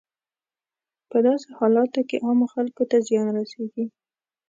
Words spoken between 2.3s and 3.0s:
خلکو ته